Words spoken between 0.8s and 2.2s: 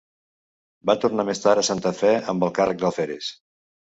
Va tornar més tard a Santa Fe